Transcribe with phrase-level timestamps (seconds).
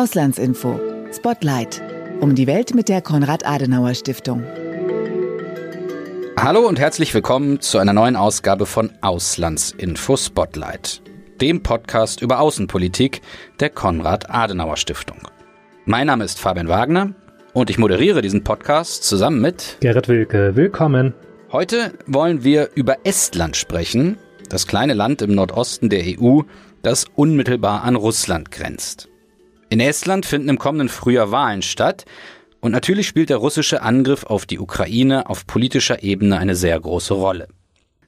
[0.00, 0.80] Auslandsinfo.
[1.12, 1.82] Spotlight.
[2.20, 4.42] Um die Welt mit der Konrad-Adenauer-Stiftung.
[6.38, 11.02] Hallo und herzlich willkommen zu einer neuen Ausgabe von Auslandsinfo Spotlight,
[11.42, 13.20] dem Podcast über Außenpolitik
[13.60, 15.18] der Konrad-Adenauer-Stiftung.
[15.84, 17.12] Mein Name ist Fabian Wagner
[17.52, 20.56] und ich moderiere diesen Podcast zusammen mit Gerrit Wilke.
[20.56, 21.12] Willkommen.
[21.52, 24.16] Heute wollen wir über Estland sprechen,
[24.48, 26.40] das kleine Land im Nordosten der EU,
[26.80, 29.09] das unmittelbar an Russland grenzt.
[29.72, 32.04] In Estland finden im kommenden Frühjahr Wahlen statt
[32.58, 37.14] und natürlich spielt der russische Angriff auf die Ukraine auf politischer Ebene eine sehr große
[37.14, 37.46] Rolle.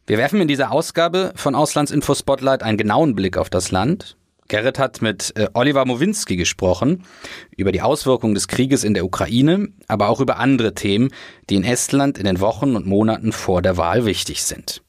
[0.04, 4.16] Wir werfen in dieser Ausgabe von Auslandsinfo Spotlight einen genauen Blick auf das Land.
[4.48, 7.04] Gerrit hat mit äh, Oliver Mowinski gesprochen
[7.56, 11.10] über die Auswirkungen des Krieges in der Ukraine, aber auch über andere Themen,
[11.48, 14.82] die in Estland in den Wochen und Monaten vor der Wahl wichtig sind.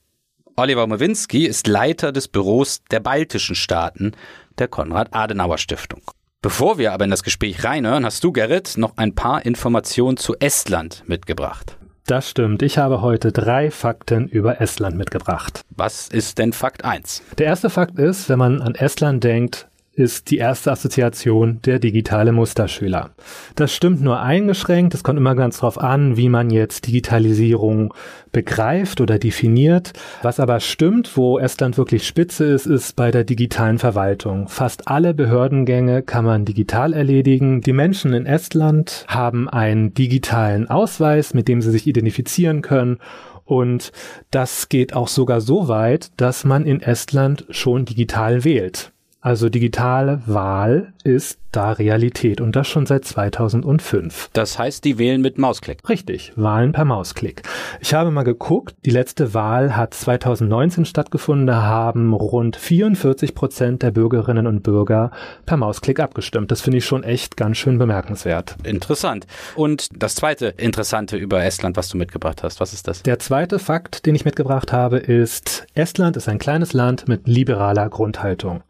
[0.55, 4.13] Oliver Mowinski ist Leiter des Büros der baltischen Staaten
[4.57, 6.01] der Konrad-Adenauer-Stiftung.
[6.43, 10.35] Bevor wir aber in das Gespräch reinhören, hast du, Gerrit, noch ein paar Informationen zu
[10.39, 11.77] Estland mitgebracht.
[12.05, 12.61] Das stimmt.
[12.61, 15.61] Ich habe heute drei Fakten über Estland mitgebracht.
[15.69, 17.23] Was ist denn Fakt 1?
[17.37, 22.31] Der erste Fakt ist, wenn man an Estland denkt, ist die erste Assoziation der digitale
[22.31, 23.11] Musterschüler.
[23.55, 24.95] Das stimmt nur eingeschränkt.
[24.95, 27.93] Es kommt immer ganz drauf an, wie man jetzt Digitalisierung
[28.31, 29.93] begreift oder definiert.
[30.23, 34.47] Was aber stimmt, wo Estland wirklich spitze ist, ist bei der digitalen Verwaltung.
[34.47, 37.61] Fast alle Behördengänge kann man digital erledigen.
[37.61, 42.97] Die Menschen in Estland haben einen digitalen Ausweis, mit dem sie sich identifizieren können
[43.45, 43.91] und
[44.31, 48.92] das geht auch sogar so weit, dass man in Estland schon digital wählt.
[49.23, 54.29] Also digitale Wahl ist da Realität und das schon seit 2005.
[54.33, 55.87] Das heißt, die wählen mit Mausklick.
[55.87, 57.43] Richtig, Wahlen per Mausklick.
[57.79, 63.83] Ich habe mal geguckt, die letzte Wahl hat 2019 stattgefunden, da haben rund 44 Prozent
[63.83, 65.11] der Bürgerinnen und Bürger
[65.45, 66.51] per Mausklick abgestimmt.
[66.51, 68.55] Das finde ich schon echt ganz schön bemerkenswert.
[68.63, 69.27] Interessant.
[69.55, 73.03] Und das zweite Interessante über Estland, was du mitgebracht hast, was ist das?
[73.03, 77.89] Der zweite Fakt, den ich mitgebracht habe, ist, Estland ist ein kleines Land mit liberaler
[77.89, 78.63] Grundhaltung.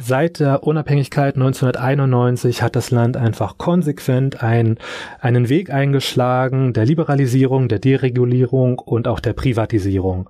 [0.00, 1.36] Seit der Unabhängigkeit
[1.76, 4.78] 1991 hat das Land einfach konsequent ein,
[5.20, 10.28] einen Weg eingeschlagen der Liberalisierung, der Deregulierung und auch der Privatisierung.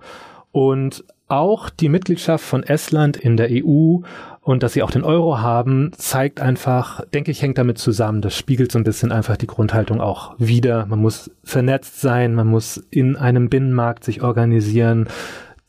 [0.51, 3.97] Und auch die Mitgliedschaft von Estland in der EU
[4.41, 8.21] und dass sie auch den Euro haben, zeigt einfach, denke ich, hängt damit zusammen.
[8.21, 10.85] Das spiegelt so ein bisschen einfach die Grundhaltung auch wieder.
[10.85, 15.07] Man muss vernetzt sein, man muss in einem Binnenmarkt sich organisieren.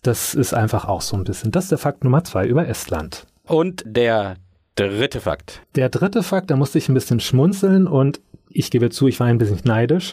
[0.02, 1.52] Das ist einfach auch so ein bisschen.
[1.52, 3.26] Das ist der Fakt Nummer zwei über Estland.
[3.46, 4.36] Und der
[4.76, 5.62] dritte Fakt.
[5.74, 9.26] Der dritte Fakt, da musste ich ein bisschen schmunzeln und ich gebe zu, ich war
[9.26, 10.12] ein bisschen neidisch.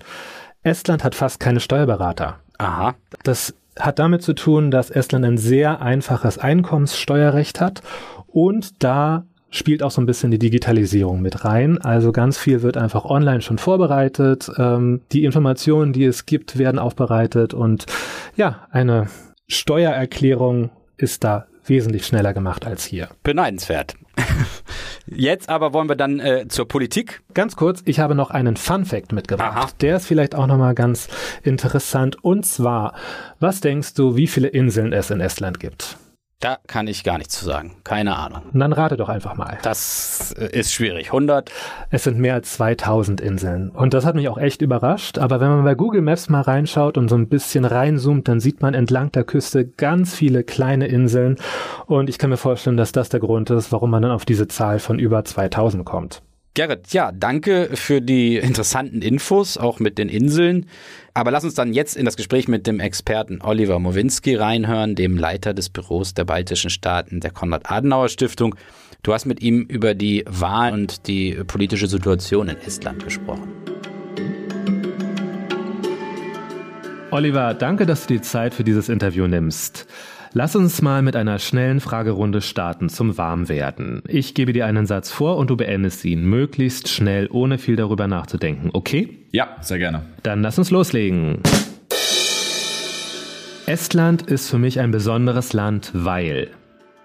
[0.64, 2.40] Estland hat fast keine Steuerberater.
[2.58, 2.96] Aha.
[3.24, 7.82] Das hat damit zu tun, dass Estland ein sehr einfaches Einkommenssteuerrecht hat
[8.28, 11.80] und da spielt auch so ein bisschen die Digitalisierung mit rein.
[11.80, 14.50] Also ganz viel wird einfach online schon vorbereitet.
[14.58, 17.86] Ähm, die Informationen, die es gibt, werden aufbereitet und
[18.36, 19.08] ja, eine
[19.48, 23.10] Steuererklärung ist da wesentlich schneller gemacht als hier.
[23.24, 23.96] Beneidenswert.
[25.06, 27.22] Jetzt aber wollen wir dann äh, zur Politik.
[27.34, 29.58] Ganz kurz, ich habe noch einen Fun Fact mitgebracht.
[29.58, 29.70] Aha.
[29.82, 31.08] Der ist vielleicht auch nochmal ganz
[31.44, 32.24] interessant.
[32.24, 32.94] Und zwar,
[33.40, 35.98] was denkst du, wie viele Inseln es in Estland gibt?
[36.44, 37.78] Da kann ich gar nichts zu sagen.
[37.86, 38.42] Keine Ahnung.
[38.52, 39.60] dann rate doch einfach mal.
[39.62, 41.06] Das ist schwierig.
[41.08, 41.50] 100?
[41.90, 43.70] Es sind mehr als 2000 Inseln.
[43.70, 45.20] Und das hat mich auch echt überrascht.
[45.20, 48.62] Aber wenn man bei Google Maps mal reinschaut und so ein bisschen reinzoomt, dann sieht
[48.62, 51.38] man entlang der Küste ganz viele kleine Inseln.
[51.86, 54.50] Und ich kann mir vorstellen, dass das der Grund ist, warum man dann auf diese
[54.50, 56.24] Zahl von über 2000 kommt.
[56.56, 60.68] Gerrit, ja, danke für die interessanten Infos, auch mit den Inseln.
[61.16, 65.18] Aber lass uns dann jetzt in das Gespräch mit dem Experten Oliver Mowinski reinhören, dem
[65.18, 68.54] Leiter des Büros der baltischen Staaten der Konrad-Adenauer-Stiftung.
[69.02, 73.52] Du hast mit ihm über die Wahl und die politische Situation in Estland gesprochen.
[77.10, 79.88] Oliver, danke, dass du die Zeit für dieses Interview nimmst.
[80.36, 84.02] Lass uns mal mit einer schnellen Fragerunde starten zum Warmwerden.
[84.08, 88.08] Ich gebe dir einen Satz vor und du beendest ihn möglichst schnell, ohne viel darüber
[88.08, 89.20] nachzudenken, okay?
[89.32, 90.02] Ja, sehr gerne.
[90.24, 91.38] Dann lass uns loslegen.
[93.68, 96.50] Estland ist für mich ein besonderes Land, weil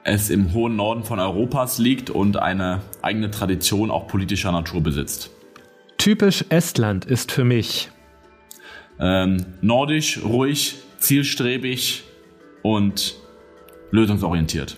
[0.04, 5.30] es im hohen Norden von Europas liegt und eine eigene Tradition auch politischer Natur besitzt.
[5.98, 7.90] Typisch Estland ist für mich
[8.98, 12.04] ähm, nordisch, ruhig, zielstrebig,
[12.74, 13.16] und
[13.90, 14.76] lösungsorientiert.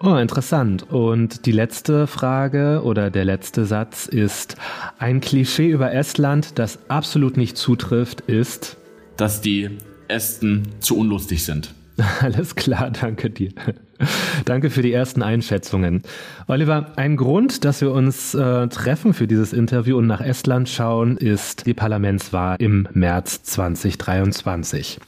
[0.00, 0.84] Oh, interessant.
[0.90, 4.56] Und die letzte Frage oder der letzte Satz ist,
[4.98, 8.76] ein Klischee über Estland, das absolut nicht zutrifft, ist,
[9.16, 9.70] dass die
[10.06, 11.74] Esten zu unlustig sind.
[12.20, 13.50] Alles klar, danke dir.
[14.44, 16.02] Danke für die ersten Einschätzungen.
[16.46, 21.16] Oliver, ein Grund, dass wir uns äh, treffen für dieses Interview und nach Estland schauen,
[21.16, 24.98] ist die Parlamentswahl im März 2023.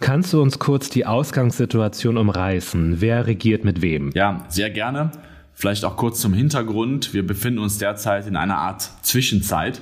[0.00, 3.00] Kannst du uns kurz die Ausgangssituation umreißen?
[3.00, 4.10] Wer regiert mit wem?
[4.14, 5.10] Ja, sehr gerne.
[5.54, 7.12] Vielleicht auch kurz zum Hintergrund.
[7.14, 9.80] Wir befinden uns derzeit in einer Art Zwischenzeit,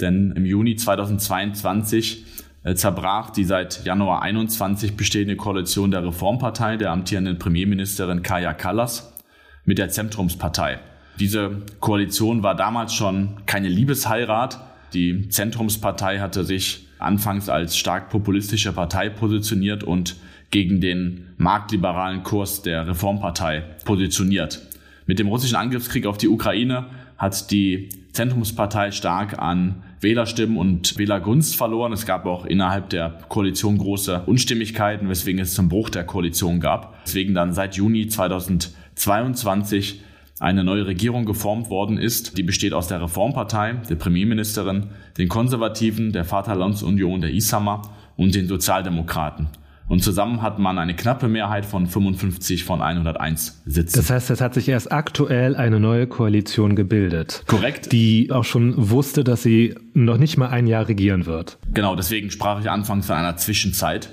[0.00, 6.92] denn im Juni 2022 äh, zerbrach die seit Januar 21 bestehende Koalition der Reformpartei der
[6.92, 9.12] amtierenden Premierministerin Kaya Kallas
[9.64, 10.78] mit der Zentrumspartei.
[11.18, 14.60] Diese Koalition war damals schon keine Liebesheirat.
[14.94, 20.16] Die Zentrumspartei hatte sich anfangs als stark populistische Partei positioniert und
[20.50, 24.60] gegen den marktliberalen Kurs der Reformpartei positioniert.
[25.06, 26.86] Mit dem russischen Angriffskrieg auf die Ukraine
[27.18, 31.92] hat die Zentrumspartei stark an Wählerstimmen und Wählergunst verloren.
[31.92, 37.04] Es gab auch innerhalb der Koalition große Unstimmigkeiten, weswegen es zum Bruch der Koalition gab.
[37.04, 40.02] Deswegen dann seit Juni 2022
[40.40, 42.36] eine neue Regierung geformt worden ist.
[42.36, 44.88] Die besteht aus der Reformpartei, der Premierministerin,
[45.18, 47.82] den Konservativen, der Vaterlandsunion, der Isama
[48.16, 49.48] und den Sozialdemokraten.
[49.88, 53.98] Und zusammen hat man eine knappe Mehrheit von 55 von 101 Sitzen.
[53.98, 57.44] Das heißt, es hat sich erst aktuell eine neue Koalition gebildet.
[57.46, 57.92] Korrekt.
[57.92, 61.58] Die auch schon wusste, dass sie noch nicht mal ein Jahr regieren wird.
[61.72, 64.08] Genau, deswegen sprach ich anfangs von einer Zwischenzeit.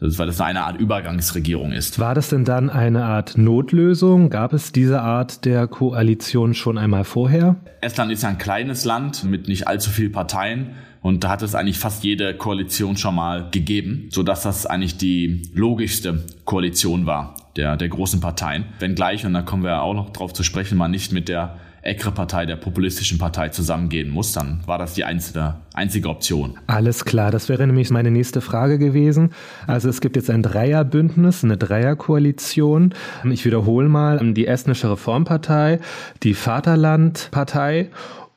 [0.00, 2.00] Das ist, weil das eine Art Übergangsregierung ist.
[2.00, 4.28] War das denn dann eine Art Notlösung?
[4.28, 7.56] Gab es diese Art der Koalition schon einmal vorher?
[7.80, 10.70] Estland ist ja ein kleines Land mit nicht allzu vielen Parteien.
[11.00, 14.96] Und da hat es eigentlich fast jede Koalition schon mal gegeben, so dass das eigentlich
[14.96, 18.64] die logischste Koalition war der, der großen Parteien.
[18.78, 22.46] Wenngleich, und da kommen wir auch noch drauf zu sprechen, man nicht mit der ECRE-Partei,
[22.46, 26.58] der populistischen Partei, zusammengehen muss, dann war das die einzige, einzige Option.
[26.66, 29.30] Alles klar, das wäre nämlich meine nächste Frage gewesen.
[29.66, 32.94] Also es gibt jetzt ein Dreierbündnis, eine Dreierkoalition.
[33.30, 35.80] Ich wiederhole mal, die Estnische Reformpartei,
[36.22, 37.90] die Vaterlandpartei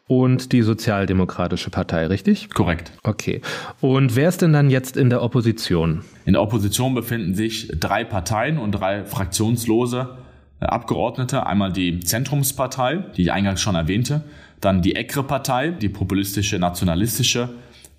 [0.08, 2.50] und die Sozialdemokratische Partei, richtig?
[2.50, 2.92] Korrekt.
[3.04, 3.42] Okay.
[3.82, 6.02] Und wer ist denn dann jetzt in der Opposition?
[6.26, 10.18] In der Opposition befinden sich drei Parteien und drei fraktionslose
[10.60, 11.46] Abgeordnete.
[11.46, 14.24] Einmal die Zentrumspartei, die ich eingangs schon erwähnte,
[14.62, 17.50] dann die ECRE-Partei, die populistische nationalistische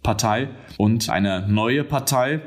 [0.02, 2.40] Partei und eine neue Partei,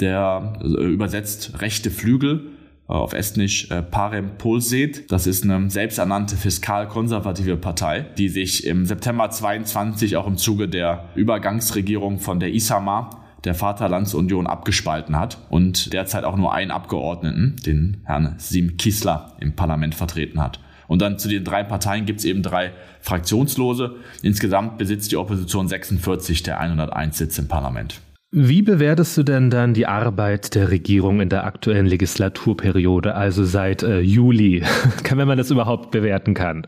[0.00, 2.46] der äh, übersetzt rechte Flügel,
[2.88, 5.10] äh, auf Estnisch äh, Parem Polset.
[5.10, 11.08] Das ist eine selbsternannte fiskal-konservative Partei, die sich im September 22 auch im Zuge der
[11.14, 13.10] Übergangsregierung von der Isama
[13.44, 19.54] der Vaterlandsunion abgespalten hat und derzeit auch nur einen Abgeordneten, den Herrn Sim Kisler, im
[19.54, 20.60] Parlament vertreten hat.
[20.88, 23.96] Und dann zu den drei Parteien gibt es eben drei Fraktionslose.
[24.22, 28.00] Insgesamt besitzt die Opposition 46 der 101 Sitze im Parlament.
[28.30, 33.82] Wie bewertest du denn dann die Arbeit der Regierung in der aktuellen Legislaturperiode, also seit
[33.82, 34.62] äh, Juli,
[35.10, 36.66] wenn man das überhaupt bewerten kann?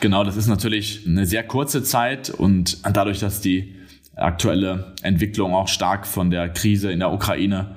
[0.00, 3.74] Genau, das ist natürlich eine sehr kurze Zeit und dadurch, dass die
[4.16, 7.76] aktuelle Entwicklung auch stark von der Krise in der Ukraine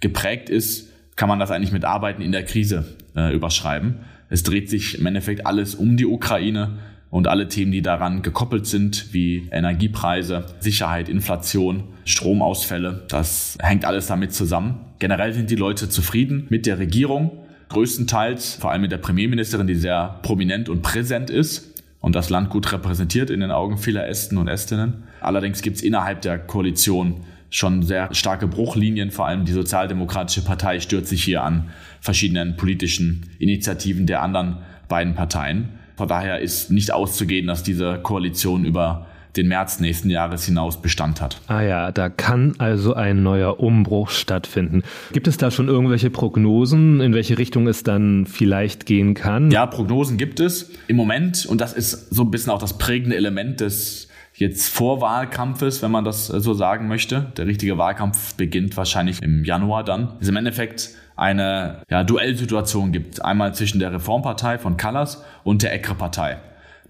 [0.00, 4.00] geprägt ist, kann man das eigentlich mit Arbeiten in der Krise äh, überschreiben.
[4.28, 6.78] Es dreht sich im Endeffekt alles um die Ukraine
[7.10, 14.06] und alle Themen, die daran gekoppelt sind, wie Energiepreise, Sicherheit, Inflation, Stromausfälle, das hängt alles
[14.06, 14.80] damit zusammen.
[14.98, 17.30] Generell sind die Leute zufrieden mit der Regierung,
[17.68, 21.75] größtenteils vor allem mit der Premierministerin, die sehr prominent und präsent ist
[22.06, 25.02] und das Land gut repräsentiert in den Augen vieler Esten und Estinnen.
[25.20, 29.10] Allerdings gibt es innerhalb der Koalition schon sehr starke Bruchlinien.
[29.10, 31.70] Vor allem die Sozialdemokratische Partei stört sich hier an
[32.00, 34.58] verschiedenen politischen Initiativen der anderen
[34.88, 35.70] beiden Parteien.
[35.96, 41.20] Von daher ist nicht auszugehen, dass diese Koalition über den März nächsten Jahres hinaus Bestand
[41.20, 41.40] hat.
[41.46, 44.82] Ah ja, da kann also ein neuer Umbruch stattfinden.
[45.12, 49.50] Gibt es da schon irgendwelche Prognosen, in welche Richtung es dann vielleicht gehen kann?
[49.50, 50.70] Ja, Prognosen gibt es.
[50.88, 55.82] Im Moment, und das ist so ein bisschen auch das prägende Element des jetzt Vorwahlkampfes,
[55.82, 57.32] wenn man das so sagen möchte.
[57.36, 60.12] Der richtige Wahlkampf beginnt wahrscheinlich im Januar dann.
[60.20, 63.24] Ist im Endeffekt eine ja, Duellsituation gibt.
[63.24, 66.36] Einmal zwischen der Reformpartei von Callas und der ECRE-Partei.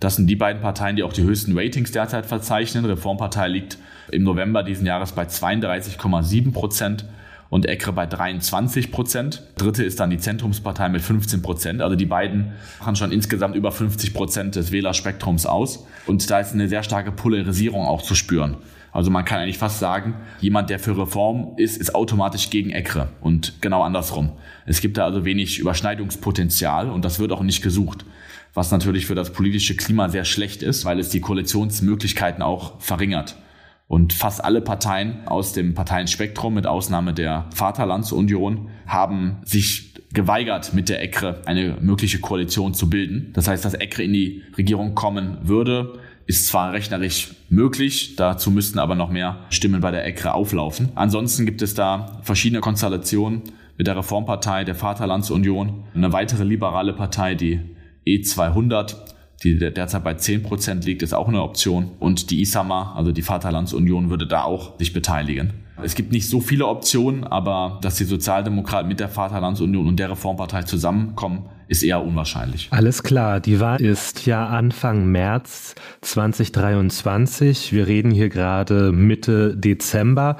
[0.00, 2.84] Das sind die beiden Parteien, die auch die höchsten Ratings derzeit verzeichnen.
[2.84, 3.78] Reformpartei liegt
[4.12, 7.06] im November diesen Jahres bei 32,7 Prozent
[7.48, 9.42] und ECRE bei 23 Prozent.
[9.56, 11.80] Dritte ist dann die Zentrumspartei mit 15 Prozent.
[11.80, 15.86] Also die beiden machen schon insgesamt über 50 Prozent des Wählerspektrums aus.
[16.06, 18.56] Und da ist eine sehr starke Polarisierung auch zu spüren.
[18.92, 23.08] Also man kann eigentlich fast sagen, jemand, der für Reform ist, ist automatisch gegen ECRE
[23.20, 24.32] und genau andersrum.
[24.64, 28.06] Es gibt da also wenig Überschneidungspotenzial und das wird auch nicht gesucht.
[28.56, 33.36] Was natürlich für das politische Klima sehr schlecht ist, weil es die Koalitionsmöglichkeiten auch verringert.
[33.86, 40.88] Und fast alle Parteien aus dem Parteienspektrum, mit Ausnahme der Vaterlandsunion, haben sich geweigert, mit
[40.88, 43.30] der ECRE eine mögliche Koalition zu bilden.
[43.34, 48.78] Das heißt, dass ECRE in die Regierung kommen würde, ist zwar rechnerisch möglich, dazu müssten
[48.78, 50.88] aber noch mehr Stimmen bei der ECRE auflaufen.
[50.94, 53.42] Ansonsten gibt es da verschiedene Konstellationen
[53.76, 57.75] mit der Reformpartei, der Vaterlandsunion, eine weitere liberale Partei, die
[58.06, 58.96] E200,
[59.42, 61.90] die derzeit bei 10% liegt, ist auch eine Option.
[61.98, 65.52] Und die ISAMA, also die Vaterlandsunion, würde da auch sich beteiligen.
[65.82, 70.10] Es gibt nicht so viele Optionen, aber dass die Sozialdemokraten mit der Vaterlandsunion und der
[70.10, 72.68] Reformpartei zusammenkommen, ist eher unwahrscheinlich.
[72.70, 77.72] Alles klar, die Wahl ist ja Anfang März 2023.
[77.72, 80.36] Wir reden hier gerade Mitte Dezember.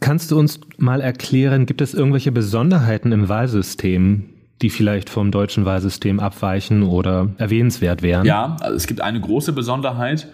[0.00, 4.30] Kannst du uns mal erklären, gibt es irgendwelche Besonderheiten im Wahlsystem,
[4.62, 8.26] die vielleicht vom deutschen Wahlsystem abweichen oder erwähnenswert wären?
[8.26, 10.28] Ja, also es gibt eine große Besonderheit.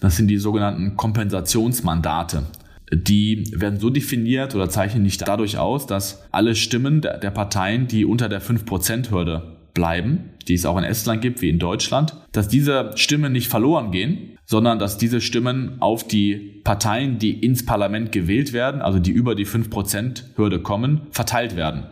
[0.00, 2.44] Das sind die sogenannten Kompensationsmandate.
[2.92, 7.88] Die werden so definiert oder zeichnen nicht dadurch aus, dass alle Stimmen der, der Parteien,
[7.88, 12.48] die unter der 5%-Hürde bleiben, die es auch in Estland gibt wie in Deutschland, dass
[12.48, 18.12] diese Stimmen nicht verloren gehen, sondern dass diese Stimmen auf die Parteien, die ins Parlament
[18.12, 21.84] gewählt werden, also die über die 5%-Hürde kommen, verteilt werden.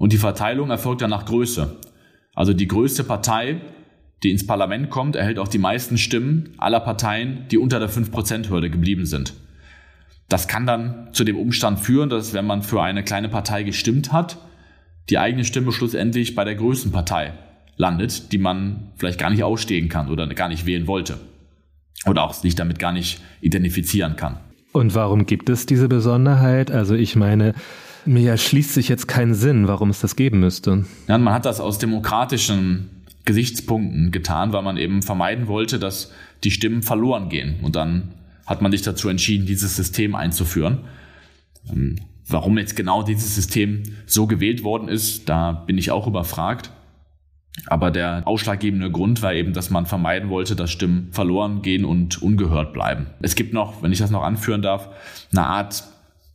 [0.00, 1.76] Und die Verteilung erfolgt dann nach Größe.
[2.34, 3.60] Also die größte Partei,
[4.22, 8.70] die ins Parlament kommt, erhält auch die meisten Stimmen aller Parteien, die unter der 5%-Hürde
[8.70, 9.34] geblieben sind.
[10.30, 14.10] Das kann dann zu dem Umstand führen, dass wenn man für eine kleine Partei gestimmt
[14.10, 14.38] hat,
[15.10, 17.34] die eigene Stimme schlussendlich bei der größten Partei
[17.76, 21.18] landet, die man vielleicht gar nicht ausstehen kann oder gar nicht wählen wollte.
[22.06, 24.38] Oder auch sich damit gar nicht identifizieren kann.
[24.72, 26.70] Und warum gibt es diese Besonderheit?
[26.70, 27.52] Also ich meine,
[28.04, 30.84] mir erschließt sich jetzt keinen Sinn, warum es das geben müsste.
[31.08, 36.50] Ja, man hat das aus demokratischen Gesichtspunkten getan, weil man eben vermeiden wollte, dass die
[36.50, 37.60] Stimmen verloren gehen.
[37.62, 38.14] Und dann
[38.46, 40.80] hat man sich dazu entschieden, dieses System einzuführen.
[41.70, 46.70] Ähm, warum jetzt genau dieses System so gewählt worden ist, da bin ich auch überfragt.
[47.66, 52.22] Aber der ausschlaggebende Grund war eben, dass man vermeiden wollte, dass Stimmen verloren gehen und
[52.22, 53.06] ungehört bleiben.
[53.20, 54.88] Es gibt noch, wenn ich das noch anführen darf,
[55.32, 55.84] eine Art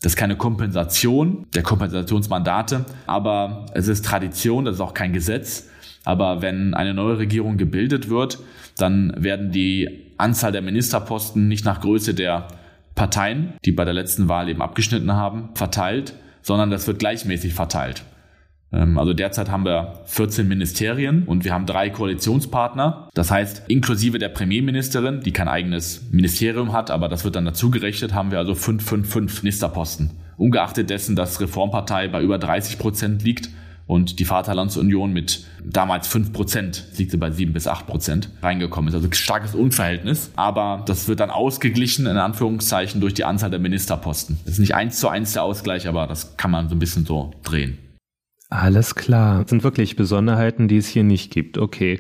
[0.06, 5.68] das ist keine Kompensation der Kompensationsmandate, aber es ist Tradition, das ist auch kein Gesetz.
[6.04, 8.38] Aber wenn eine neue Regierung gebildet wird,
[8.78, 12.48] dann werden die Anzahl der Ministerposten nicht nach Größe der
[12.94, 18.04] Parteien, die bei der letzten Wahl eben abgeschnitten haben, verteilt, sondern das wird gleichmäßig verteilt.
[18.72, 23.10] Ähm, also derzeit haben wir 14 Ministerien und wir haben drei Koalitionspartner.
[23.14, 27.72] Das heißt, inklusive der Premierministerin, die kein eigenes Ministerium hat, aber das wird dann dazu
[27.72, 30.12] gerechnet, haben wir also 5, 5, 5 Ministerposten.
[30.38, 33.50] Ungeachtet dessen, dass Reformpartei bei über 30 Prozent liegt
[33.88, 38.90] und die Vaterlandsunion mit damals 5 Prozent, liegt sie bei 7 bis 8 Prozent, reingekommen
[38.90, 38.96] ist.
[38.96, 40.32] Also starkes Unverhältnis.
[40.36, 44.40] Aber das wird dann ausgeglichen, in Anführungszeichen, durch die Anzahl der Ministerposten.
[44.44, 47.06] Das ist nicht eins zu eins der Ausgleich, aber das kann man so ein bisschen
[47.06, 47.78] so drehen.
[48.50, 49.42] Alles klar.
[49.42, 51.58] Das sind wirklich Besonderheiten, die es hier nicht gibt.
[51.58, 52.00] Okay.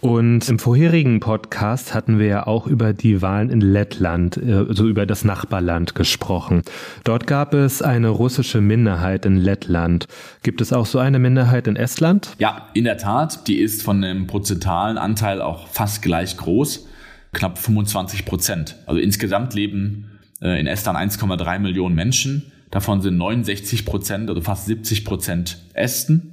[0.00, 5.04] Und im vorherigen Podcast hatten wir ja auch über die Wahlen in Lettland, also über
[5.04, 6.62] das Nachbarland gesprochen.
[7.04, 10.06] Dort gab es eine russische Minderheit in Lettland.
[10.42, 12.30] Gibt es auch so eine Minderheit in Estland?
[12.38, 13.46] Ja, in der Tat.
[13.46, 16.86] Die ist von dem prozentalen Anteil auch fast gleich groß.
[17.32, 18.76] Knapp 25 Prozent.
[18.86, 22.50] Also insgesamt leben äh, in Estland 1,3 Millionen Menschen.
[22.70, 26.32] Davon sind 69 Prozent, also fast 70 Prozent Esten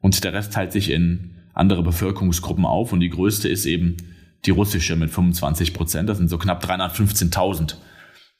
[0.00, 3.96] und der Rest teilt sich in andere Bevölkerungsgruppen auf und die größte ist eben
[4.44, 6.08] die russische mit 25 Prozent.
[6.08, 7.76] Das sind so knapp 315.000,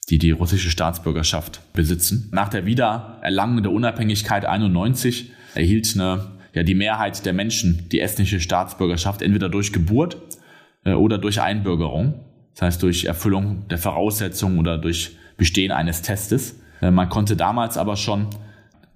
[0.09, 2.29] die die russische Staatsbürgerschaft besitzen.
[2.31, 8.39] Nach der Wiedererlangung der Unabhängigkeit 91 erhielt eine, ja, die Mehrheit der Menschen die estnische
[8.39, 10.17] Staatsbürgerschaft entweder durch Geburt
[10.83, 12.25] äh, oder durch Einbürgerung.
[12.53, 16.55] Das heißt durch Erfüllung der Voraussetzungen oder durch Bestehen eines Testes.
[16.81, 18.27] Äh, man konnte damals aber schon,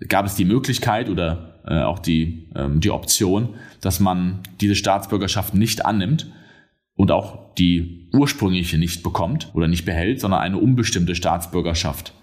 [0.08, 5.54] gab es die Möglichkeit oder äh, auch die, ähm, die Option, dass man diese Staatsbürgerschaft
[5.54, 6.32] nicht annimmt
[6.96, 12.14] und auch die ursprüngliche nicht bekommt oder nicht behält, sondern eine unbestimmte Staatsbürgerschaft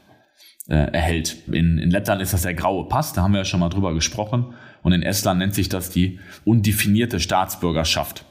[0.69, 1.49] äh, erhält.
[1.49, 3.95] In, in Lettland ist das der graue Pass, da haben wir ja schon mal drüber
[3.95, 4.55] gesprochen.
[4.83, 8.25] Und in Estland nennt sich das die undefinierte Staatsbürgerschaft.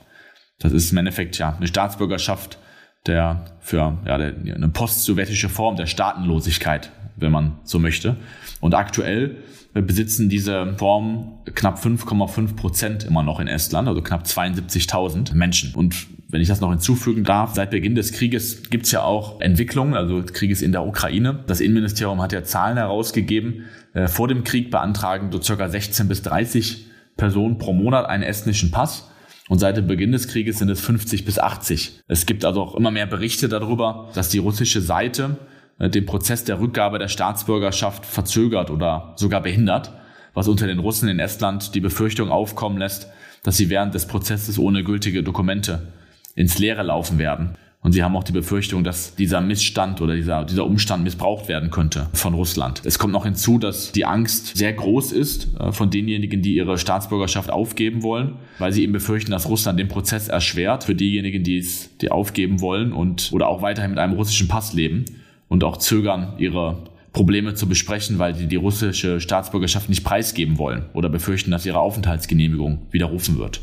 [0.59, 2.57] Das ist im Endeffekt ja eine Staatsbürgerschaft
[3.05, 8.15] der für ja, der, eine post-sowjetische Form der Staatenlosigkeit, wenn man so möchte.
[8.61, 9.37] Und aktuell
[9.73, 15.73] besitzen diese Formen knapp 5,5 Prozent immer noch in Estland, also knapp 72.000 Menschen.
[15.75, 19.39] Und wenn ich das noch hinzufügen darf, seit Beginn des Krieges gibt es ja auch
[19.39, 21.43] Entwicklungen, also Krieges in der Ukraine.
[21.47, 23.65] Das Innenministerium hat ja Zahlen herausgegeben.
[23.93, 28.71] Äh, vor dem Krieg beantragen so circa 16 bis 30 Personen pro Monat einen estnischen
[28.71, 29.09] Pass.
[29.49, 32.01] Und seit dem Beginn des Krieges sind es 50 bis 80.
[32.07, 35.37] Es gibt also auch immer mehr Berichte darüber, dass die russische Seite
[35.79, 39.91] den Prozess der Rückgabe der Staatsbürgerschaft verzögert oder sogar behindert,
[40.33, 43.07] was unter den Russen in Estland die Befürchtung aufkommen lässt,
[43.43, 45.87] dass sie während des Prozesses ohne gültige Dokumente
[46.35, 47.55] ins Leere laufen werden.
[47.81, 51.69] Und sie haben auch die Befürchtung, dass dieser Missstand oder dieser, dieser Umstand missbraucht werden
[51.69, 52.81] könnte von Russland.
[52.83, 56.79] Es kommt noch hinzu, dass die Angst sehr groß ist äh, von denjenigen, die ihre
[56.79, 61.59] Staatsbürgerschaft aufgeben wollen, weil sie eben befürchten, dass Russland den Prozess erschwert für diejenigen, die
[61.59, 65.05] es die aufgeben wollen und oder auch weiterhin mit einem russischen Pass leben
[65.47, 66.77] und auch zögern, ihre
[67.13, 71.79] Probleme zu besprechen, weil sie die russische Staatsbürgerschaft nicht preisgeben wollen oder befürchten, dass ihre
[71.79, 73.61] Aufenthaltsgenehmigung widerrufen wird.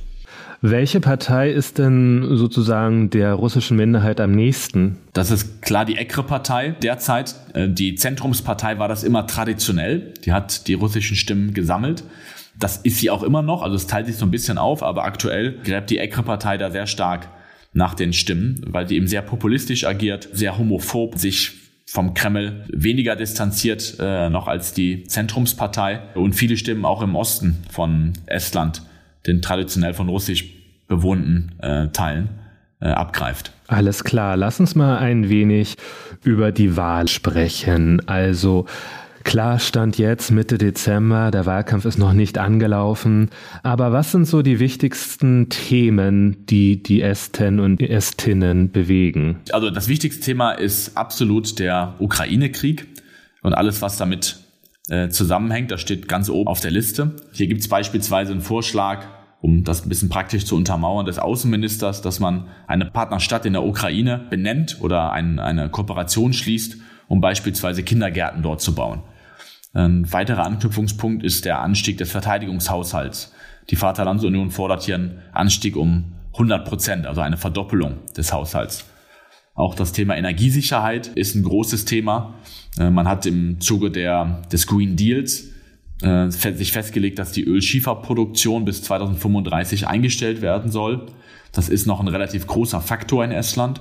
[0.67, 4.97] Welche Partei ist denn sozusagen der russischen Minderheit am nächsten?
[5.13, 7.35] Das ist klar die EKRE-Partei derzeit.
[7.53, 10.15] Äh, die Zentrumspartei war das immer traditionell.
[10.25, 12.03] Die hat die russischen Stimmen gesammelt.
[12.59, 13.63] Das ist sie auch immer noch.
[13.63, 16.87] Also es teilt sich so ein bisschen auf, aber aktuell gräbt die EKRE-Partei da sehr
[16.87, 17.29] stark
[17.75, 23.17] nach den Stimmen, weil sie eben sehr populistisch agiert, sehr homophob, sich vom Kreml weniger
[23.17, 28.83] distanziert äh, noch als die Zentrumspartei und viele Stimmen auch im Osten von Estland
[29.27, 30.45] den traditionell von russisch
[30.89, 32.29] bewohnten äh, Teilen
[32.81, 33.53] äh, abgreift.
[33.67, 35.77] Alles klar, lass uns mal ein wenig
[36.23, 38.07] über die Wahl sprechen.
[38.09, 38.67] Also
[39.25, 43.31] Klar stand jetzt Mitte Dezember, der Wahlkampf ist noch nicht angelaufen.
[43.63, 49.41] Aber was sind so die wichtigsten Themen, die die Esten und Estinnen bewegen?
[49.51, 52.87] Also das wichtigste Thema ist absolut der Ukraine-Krieg
[53.43, 54.39] und alles, was damit
[54.89, 55.71] äh, zusammenhängt.
[55.71, 57.17] Das steht ganz oben auf der Liste.
[57.33, 59.07] Hier gibt es beispielsweise einen Vorschlag,
[59.41, 63.65] um das ein bisschen praktisch zu untermauern, des Außenministers, dass man eine Partnerstadt in der
[63.65, 66.77] Ukraine benennt oder ein, eine Kooperation schließt,
[67.09, 69.03] um beispielsweise Kindergärten dort zu bauen.
[69.75, 73.33] Ein weiterer Anknüpfungspunkt ist der Anstieg des Verteidigungshaushalts.
[73.71, 78.85] Die Vaterlandsunion fordert hier einen Anstieg um 100 Prozent, also eine Verdoppelung des Haushalts.
[79.55, 82.35] Auch das Thema Energiesicherheit ist ein großes Thema.
[82.79, 85.49] Äh, man hat im Zuge der, des Green Deals
[86.03, 91.07] äh, sich festgelegt, dass die Ölschieferproduktion bis 2035 eingestellt werden soll.
[91.53, 93.81] Das ist noch ein relativ großer Faktor in Estland.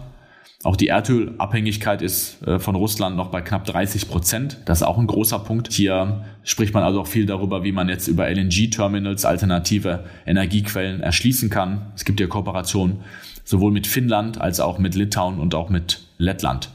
[0.64, 4.60] Auch die Erdölabhängigkeit ist äh, von Russland noch bei knapp 30 Prozent.
[4.64, 5.72] Das ist auch ein großer Punkt.
[5.74, 11.50] Hier spricht man also auch viel darüber, wie man jetzt über LNG-Terminals alternative Energiequellen erschließen
[11.50, 11.92] kann.
[11.96, 13.02] Es gibt ja Kooperationen
[13.44, 16.70] sowohl mit Finnland als auch mit Litauen und auch mit Lettland.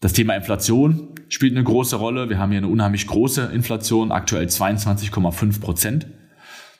[0.00, 2.28] Das Thema Inflation spielt eine große Rolle.
[2.28, 6.06] Wir haben hier eine unheimlich große Inflation, aktuell 22,5 Prozent.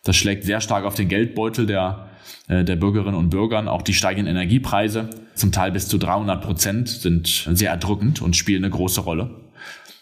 [0.04, 2.07] Das schlägt sehr stark auf den Geldbeutel der,
[2.48, 3.70] der Bürgerinnen und Bürger.
[3.70, 8.64] Auch die steigenden Energiepreise, zum Teil bis zu 300 Prozent, sind sehr erdrückend und spielen
[8.64, 9.48] eine große Rolle.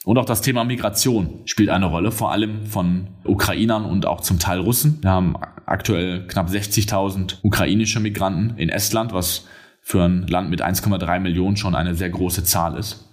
[0.07, 4.39] Und auch das Thema Migration spielt eine Rolle, vor allem von Ukrainern und auch zum
[4.39, 4.99] Teil Russen.
[5.03, 5.35] Wir haben
[5.67, 9.47] aktuell knapp 60.000 ukrainische Migranten in Estland, was
[9.83, 13.09] für ein Land mit 1,3 Millionen schon eine sehr große Zahl ist.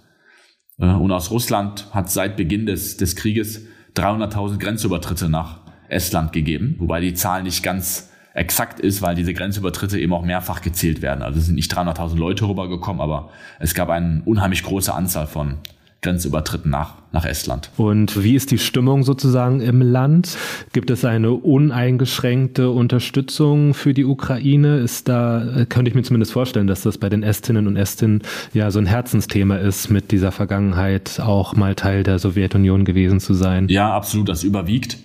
[0.78, 6.76] Äh, und aus Russland hat seit Beginn des, des Krieges 300.000 Grenzübertritte nach Estland gegeben,
[6.78, 11.22] wobei die Zahl nicht ganz exakt ist, weil diese Grenzübertritte eben auch mehrfach gezählt werden.
[11.22, 15.58] Also es sind nicht 300.000 Leute rübergekommen, aber es gab eine unheimlich große Anzahl von
[16.02, 17.70] Grenzübertritten nach, nach Estland.
[17.78, 20.36] Und wie ist die Stimmung sozusagen im Land?
[20.72, 24.78] Gibt es eine uneingeschränkte Unterstützung für die Ukraine?
[24.78, 28.20] Ist da, könnte ich mir zumindest vorstellen, dass das bei den Estinnen und Esten
[28.52, 33.32] ja so ein Herzensthema ist, mit dieser Vergangenheit auch mal Teil der Sowjetunion gewesen zu
[33.32, 33.68] sein.
[33.68, 34.98] Ja, absolut, das überwiegt.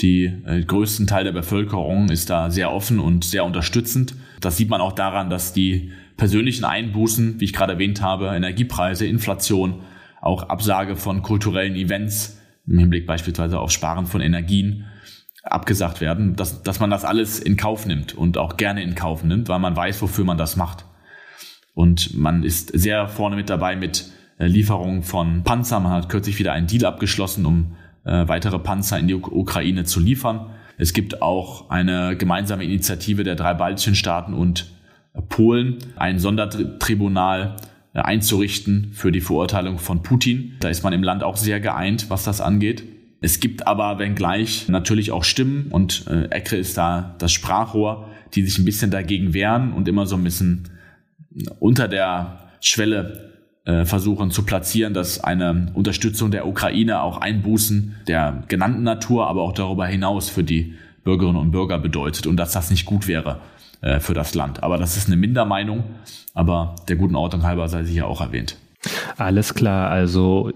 [0.00, 4.14] Die äh, größten Teil der Bevölkerung ist da sehr offen und sehr unterstützend.
[4.40, 9.06] Das sieht man auch daran, dass die persönlichen Einbußen, wie ich gerade erwähnt habe, Energiepreise,
[9.06, 9.82] Inflation,
[10.20, 14.86] auch Absage von kulturellen Events im Hinblick beispielsweise auf Sparen von Energien
[15.42, 19.24] abgesagt werden, dass, dass man das alles in Kauf nimmt und auch gerne in Kauf
[19.24, 20.84] nimmt, weil man weiß, wofür man das macht.
[21.74, 25.80] Und man ist sehr vorne mit dabei mit äh, Lieferungen von Panzer.
[25.80, 30.00] Man hat kürzlich wieder einen Deal abgeschlossen, um äh, weitere Panzer in die Ukraine zu
[30.00, 30.50] liefern.
[30.78, 34.70] Es gibt auch eine gemeinsame Initiative der drei baltischen Staaten und
[35.28, 37.56] Polen, ein Sondertribunal
[37.92, 40.56] äh, einzurichten für die Verurteilung von Putin.
[40.60, 42.84] Da ist man im Land auch sehr geeint, was das angeht.
[43.20, 48.42] Es gibt aber, wenngleich, natürlich auch Stimmen und äh, ECRE ist da das Sprachrohr, die
[48.42, 50.70] sich ein bisschen dagegen wehren und immer so ein bisschen
[51.58, 53.29] unter der Schwelle
[53.64, 59.42] äh, versuchen zu platzieren, dass eine Unterstützung der Ukraine auch Einbußen der genannten Natur, aber
[59.42, 63.40] auch darüber hinaus für die Bürgerinnen und Bürger bedeutet und dass das nicht gut wäre
[63.80, 64.62] äh, für das Land.
[64.62, 65.84] Aber das ist eine Mindermeinung,
[66.34, 68.56] aber der guten Ordnung halber sei sicher auch erwähnt.
[69.16, 70.52] Alles klar, also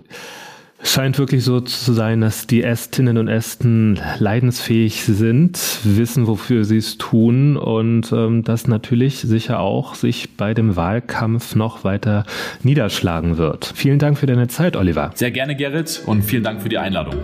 [0.87, 6.77] Scheint wirklich so zu sein, dass die Ästinnen und Ästen leidensfähig sind, wissen, wofür sie
[6.77, 12.25] es tun und ähm, das natürlich sicher auch sich bei dem Wahlkampf noch weiter
[12.63, 13.73] niederschlagen wird.
[13.75, 15.11] Vielen Dank für deine Zeit, Oliver.
[15.15, 17.17] Sehr gerne, Gerrit, und vielen Dank für die Einladung.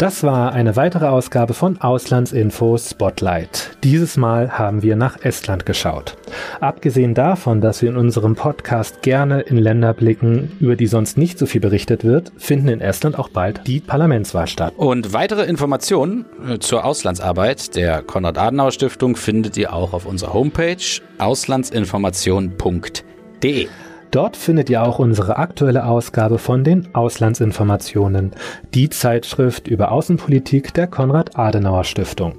[0.00, 3.76] Das war eine weitere Ausgabe von Auslandsinfo Spotlight.
[3.84, 6.16] Dieses Mal haben wir nach Estland geschaut.
[6.58, 11.38] Abgesehen davon, dass wir in unserem Podcast gerne in Länder blicken, über die sonst nicht
[11.38, 14.72] so viel berichtet wird, finden in Estland auch bald die Parlamentswahl statt.
[14.78, 20.76] Und weitere Informationen äh, zur Auslandsarbeit der Konrad-Adenauer-Stiftung findet ihr auch auf unserer Homepage
[21.18, 23.68] auslandsinformation.de.
[24.10, 28.32] Dort findet ihr auch unsere aktuelle Ausgabe von den Auslandsinformationen,
[28.74, 32.34] die Zeitschrift über Außenpolitik der Konrad-Adenauer-Stiftung.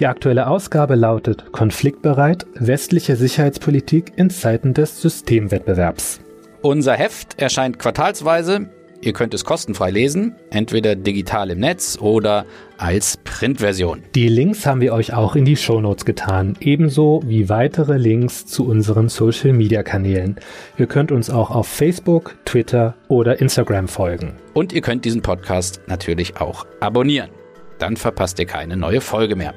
[0.00, 6.20] Die aktuelle Ausgabe lautet Konfliktbereit, westliche Sicherheitspolitik in Zeiten des Systemwettbewerbs.
[6.60, 8.68] Unser Heft erscheint quartalsweise
[9.04, 12.46] Ihr könnt es kostenfrei lesen, entweder digital im Netz oder
[12.78, 14.04] als Printversion.
[14.14, 18.64] Die Links haben wir euch auch in die Shownotes getan, ebenso wie weitere Links zu
[18.64, 20.36] unseren Social Media Kanälen.
[20.78, 24.34] Ihr könnt uns auch auf Facebook, Twitter oder Instagram folgen.
[24.54, 27.30] Und ihr könnt diesen Podcast natürlich auch abonnieren.
[27.78, 29.52] Dann verpasst ihr keine neue Folge mehr.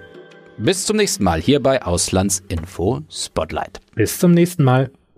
[0.58, 3.79] Bis zum nächsten Mal hier bei Auslandsinfo Spotlight.
[3.93, 4.89] Bis zum nächsten Mal.